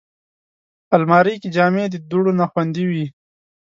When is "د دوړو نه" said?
1.89-2.45